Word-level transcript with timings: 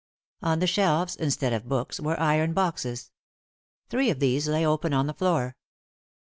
On 0.41 0.57
the 0.57 0.65
shelves, 0.65 1.15
instead 1.15 1.53
of 1.53 1.69
books, 1.69 1.99
were 1.99 2.19
iron 2.19 2.53
boxes. 2.53 3.11
Three 3.91 4.09
of 4.09 4.19
these 4.19 4.47
lay 4.47 4.65
open 4.65 4.93
on 4.95 5.05
the 5.05 5.13
floor. 5.13 5.55